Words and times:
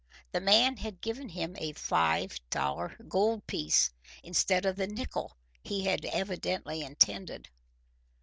The 0.31 0.41
man 0.41 0.77
had 0.77 0.99
given 0.99 1.29
him 1.29 1.55
a 1.59 1.73
five 1.73 2.39
dollar 2.49 2.97
gold 3.07 3.45
piece 3.45 3.91
instead 4.23 4.65
of 4.65 4.75
the 4.75 4.87
nickel 4.87 5.37
he 5.63 5.85
had 5.85 6.05
evidently 6.05 6.81
intended. 6.81 7.49